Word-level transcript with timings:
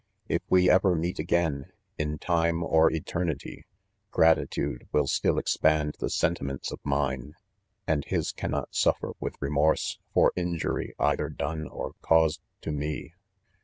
If 0.27 0.41
we 0.49 0.67
ever 0.67 0.95
meet 0.95 1.19
again, 1.19 1.71
in 1.95 2.17
time 2.17 2.63
or 2.63 2.91
eternity, 2.91 3.65
g.:a..i" 4.15 4.33
fade 4.47 4.87
will 4.91 5.05
still 5.05 5.37
expand 5.37 5.95
the 5.99 6.09
sentiments 6.09 6.71
of 6.71 6.79
mine, 6.83 7.35
ana 7.87 8.01
his 8.07 8.31
cannot 8.31 8.73
suffer 8.73 9.11
with 9.19 9.39
remorse, 9.39 9.99
for 10.11 10.33
injury 10.35 10.95
either 10.97 11.29
done 11.29 11.67
or 11.67 11.93
caused 12.01 12.41
to 12.61 12.71
me. 12.71 13.13